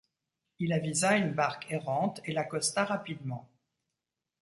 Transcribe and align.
Il 0.57 0.73
avisa 0.73 1.15
une 1.15 1.31
barque 1.31 1.71
errante 1.71 2.21
et 2.25 2.31
l’accosta 2.33 2.85
rapidement. 2.85 3.47